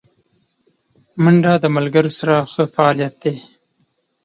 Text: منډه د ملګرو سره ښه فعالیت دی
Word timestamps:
منډه 1.23 1.53
د 1.63 1.65
ملګرو 1.75 2.11
سره 2.17 2.35
ښه 2.51 2.63
فعالیت 2.73 3.13
دی 3.23 3.35